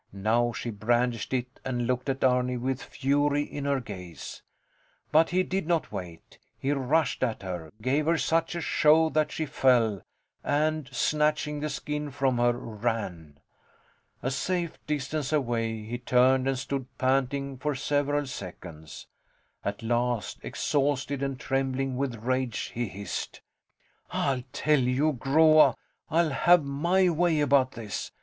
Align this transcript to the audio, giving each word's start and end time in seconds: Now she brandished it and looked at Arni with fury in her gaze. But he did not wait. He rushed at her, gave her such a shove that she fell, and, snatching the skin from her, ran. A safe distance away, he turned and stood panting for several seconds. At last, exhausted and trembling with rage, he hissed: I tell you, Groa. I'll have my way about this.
Now 0.11 0.51
she 0.51 0.71
brandished 0.71 1.31
it 1.31 1.59
and 1.63 1.85
looked 1.85 2.09
at 2.09 2.23
Arni 2.23 2.57
with 2.57 2.81
fury 2.81 3.43
in 3.43 3.65
her 3.65 3.79
gaze. 3.79 4.41
But 5.11 5.29
he 5.29 5.43
did 5.43 5.67
not 5.67 5.91
wait. 5.91 6.39
He 6.57 6.71
rushed 6.71 7.21
at 7.21 7.43
her, 7.43 7.71
gave 7.83 8.07
her 8.07 8.17
such 8.17 8.55
a 8.55 8.61
shove 8.61 9.13
that 9.13 9.31
she 9.31 9.45
fell, 9.45 10.01
and, 10.43 10.87
snatching 10.91 11.59
the 11.59 11.69
skin 11.69 12.09
from 12.09 12.37
her, 12.39 12.51
ran. 12.53 13.39
A 14.23 14.31
safe 14.31 14.83
distance 14.87 15.31
away, 15.31 15.83
he 15.83 15.99
turned 15.99 16.47
and 16.47 16.57
stood 16.57 16.87
panting 16.97 17.59
for 17.59 17.75
several 17.75 18.25
seconds. 18.25 19.05
At 19.63 19.83
last, 19.83 20.39
exhausted 20.41 21.21
and 21.21 21.39
trembling 21.39 21.95
with 21.95 22.15
rage, 22.15 22.71
he 22.73 22.87
hissed: 22.87 23.41
I 24.09 24.45
tell 24.51 24.79
you, 24.79 25.11
Groa. 25.13 25.75
I'll 26.09 26.31
have 26.31 26.63
my 26.63 27.07
way 27.09 27.39
about 27.39 27.73
this. 27.73 28.11